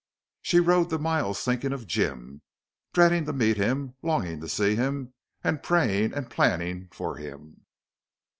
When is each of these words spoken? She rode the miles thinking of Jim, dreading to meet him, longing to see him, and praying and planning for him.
She 0.41 0.59
rode 0.59 0.89
the 0.89 0.97
miles 0.97 1.43
thinking 1.43 1.71
of 1.73 1.85
Jim, 1.85 2.41
dreading 2.91 3.25
to 3.25 3.33
meet 3.33 3.57
him, 3.57 3.93
longing 4.01 4.39
to 4.41 4.49
see 4.49 4.75
him, 4.75 5.13
and 5.43 5.61
praying 5.61 6.15
and 6.15 6.27
planning 6.27 6.87
for 6.91 7.17
him. 7.17 7.67